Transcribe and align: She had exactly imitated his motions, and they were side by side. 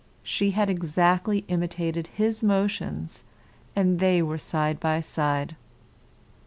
She 0.23 0.49
had 0.49 0.67
exactly 0.67 1.45
imitated 1.47 2.07
his 2.07 2.41
motions, 2.41 3.23
and 3.75 3.99
they 3.99 4.23
were 4.23 4.39
side 4.39 4.79
by 4.79 4.99
side. 4.99 5.55